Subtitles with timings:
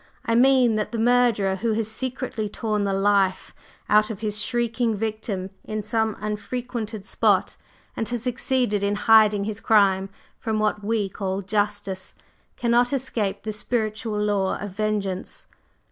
[0.25, 3.53] I mean that the murderer who has secretly torn the life
[3.87, 7.55] out of his shrieking victim in some unfrequented spot,
[7.95, 10.09] and has succeeded in hiding his crime
[10.39, 12.15] from what we call 'justice,'
[12.57, 15.45] cannot escape the Spiritual law of vengeance.